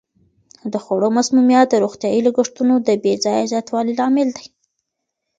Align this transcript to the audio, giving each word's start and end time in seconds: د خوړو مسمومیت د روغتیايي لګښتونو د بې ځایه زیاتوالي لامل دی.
د 0.71 0.73
خوړو 0.83 1.09
مسمومیت 1.17 1.67
د 1.71 1.75
روغتیايي 1.83 2.21
لګښتونو 2.27 2.75
د 2.77 2.89
بې 3.03 3.13
ځایه 3.23 3.49
زیاتوالي 3.51 3.93
لامل 3.99 4.29
دی. 4.37 4.47